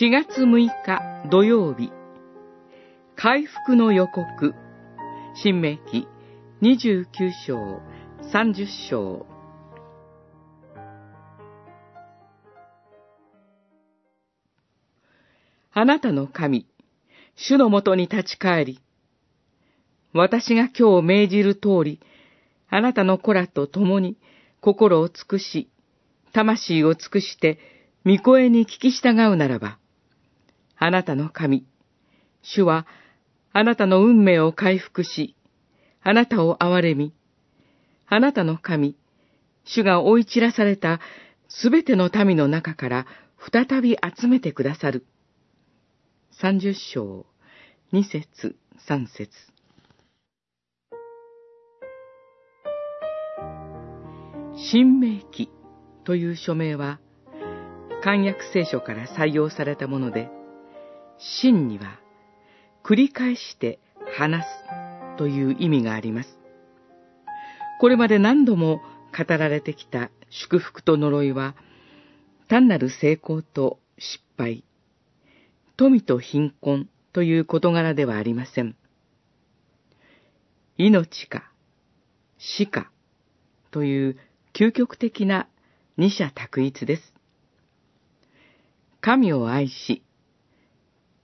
[0.00, 1.92] 4月6日土曜日、
[3.14, 4.52] 回復の予告、
[5.36, 6.08] 新明記
[6.62, 7.80] 29章
[8.32, 9.24] 30章。
[15.72, 16.66] あなたの神、
[17.36, 18.80] 主のもとに立ち返り、
[20.12, 22.00] 私が今日命じる通り、
[22.68, 24.16] あなたの子らと共に
[24.60, 25.70] 心を尽くし、
[26.32, 27.60] 魂を尽くして、
[28.04, 29.78] 御声に聞き従うならば、
[30.76, 31.66] あなたの神、
[32.42, 32.86] 主は、
[33.52, 35.36] あなたの運命を回復し、
[36.02, 37.14] あなたを憐れみ、
[38.06, 38.96] あなたの神、
[39.64, 41.00] 主が追い散らされた
[41.48, 43.06] すべての民の中から
[43.52, 45.06] 再び集めてくださる。
[46.32, 47.26] 三十章、
[47.92, 49.30] 二節、三節。
[54.56, 55.48] 新明記
[56.04, 56.98] という書名は、
[58.02, 60.28] 漢約聖書から採用されたもので、
[61.18, 61.98] 真には
[62.84, 63.78] 繰り返して
[64.16, 64.48] 話す
[65.16, 66.38] という意味があります。
[67.80, 68.80] これまで何度も
[69.16, 71.54] 語られてきた祝福と呪いは、
[72.48, 74.64] 単なる成功と失敗、
[75.76, 78.76] 富と貧困という事柄ではありません。
[80.76, 81.50] 命か
[82.38, 82.90] 死か
[83.70, 84.16] という
[84.52, 85.48] 究極的な
[85.96, 87.14] 二者択一です。
[89.00, 90.02] 神を愛し、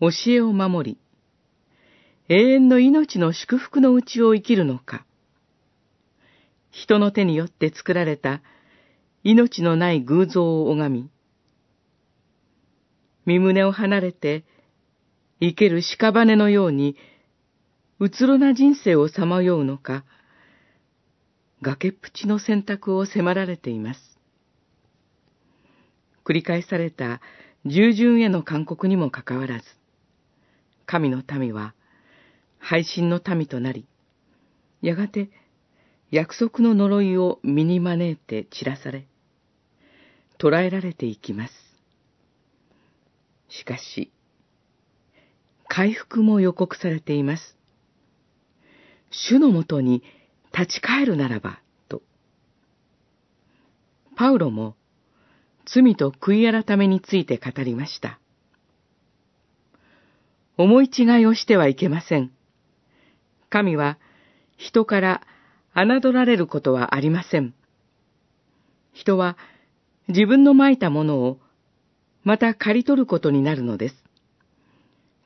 [0.00, 0.98] 教えを守り、
[2.28, 5.04] 永遠の命の祝福のうちを生きるのか、
[6.70, 8.42] 人の手によって作られた
[9.24, 11.10] 命のない偶像を拝み、
[13.26, 14.44] 身胸を離れて
[15.40, 16.96] 生ける屍のように
[17.98, 20.04] うつろな人生をさまようのか、
[21.60, 24.00] 崖っぷちの選択を迫られています。
[26.24, 27.20] 繰り返された
[27.66, 29.64] 従順への勧告にもかかわらず、
[30.90, 31.74] 神の民は
[32.58, 33.86] 配信の民となり、
[34.80, 35.28] やがて
[36.10, 39.06] 約束の呪いを身に招いて散らされ、
[40.38, 41.52] 捕らえられていきます。
[43.50, 44.10] しかし、
[45.68, 47.58] 回復も予告されています。
[49.10, 50.02] 主のもとに
[50.58, 51.60] 立ち返るならば、
[51.90, 52.00] と。
[54.16, 54.74] パウロも
[55.66, 58.18] 罪と悔い改めについて語りました。
[60.58, 62.32] 思い違いをしてはいけません。
[63.48, 63.96] 神は
[64.56, 65.22] 人から
[65.72, 67.54] 侮られることはありません。
[68.92, 69.38] 人は
[70.08, 71.38] 自分の蒔いたものを
[72.24, 73.94] また刈り取ることになるのです。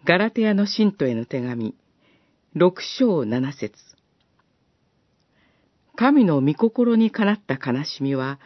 [0.04, 1.74] ガラテヤの信徒への手紙、
[2.54, 3.72] 六章七節
[5.96, 8.38] 神の御心にかなった悲しみは、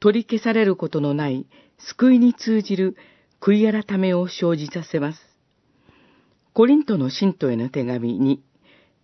[0.00, 1.46] 取り消されることのない
[1.78, 2.96] 救いに通じる
[3.40, 5.37] 悔い改めを生じさせます。
[6.58, 8.42] コリントの信徒への手紙に、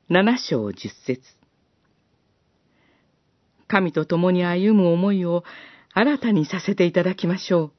[0.08, 1.22] 七章十節
[3.68, 5.44] 神と共に歩む思いを
[5.92, 7.72] 新たにさせていただきましょう。